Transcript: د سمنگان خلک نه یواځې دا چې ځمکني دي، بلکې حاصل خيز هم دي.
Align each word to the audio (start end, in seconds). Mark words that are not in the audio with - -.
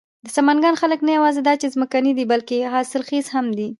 د 0.25 0.27
سمنگان 0.37 0.75
خلک 0.81 0.99
نه 1.07 1.11
یواځې 1.17 1.41
دا 1.43 1.53
چې 1.61 1.73
ځمکني 1.75 2.11
دي، 2.17 2.25
بلکې 2.31 2.69
حاصل 2.73 3.01
خيز 3.09 3.25
هم 3.35 3.45
دي. 3.57 3.67